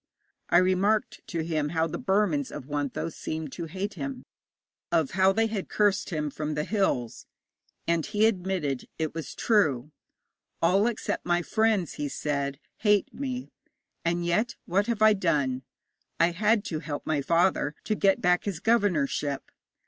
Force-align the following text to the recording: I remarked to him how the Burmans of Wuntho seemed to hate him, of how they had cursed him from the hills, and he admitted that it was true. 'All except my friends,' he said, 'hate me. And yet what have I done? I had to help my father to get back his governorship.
I 0.49 0.57
remarked 0.57 1.21
to 1.27 1.41
him 1.43 1.69
how 1.69 1.85
the 1.85 1.99
Burmans 1.99 2.49
of 2.51 2.65
Wuntho 2.65 3.09
seemed 3.13 3.51
to 3.51 3.65
hate 3.67 3.93
him, 3.93 4.23
of 4.91 5.11
how 5.11 5.31
they 5.31 5.45
had 5.45 5.69
cursed 5.69 6.09
him 6.09 6.31
from 6.31 6.55
the 6.55 6.63
hills, 6.63 7.27
and 7.87 8.03
he 8.03 8.25
admitted 8.25 8.79
that 8.79 8.87
it 8.97 9.13
was 9.13 9.35
true. 9.35 9.91
'All 10.59 10.87
except 10.87 11.23
my 11.23 11.43
friends,' 11.43 11.93
he 12.01 12.09
said, 12.09 12.59
'hate 12.77 13.13
me. 13.13 13.51
And 14.03 14.25
yet 14.25 14.55
what 14.65 14.87
have 14.87 15.03
I 15.03 15.13
done? 15.13 15.61
I 16.19 16.31
had 16.31 16.65
to 16.65 16.79
help 16.79 17.05
my 17.05 17.21
father 17.21 17.75
to 17.83 17.93
get 17.93 18.21
back 18.21 18.45
his 18.45 18.59
governorship. 18.59 19.51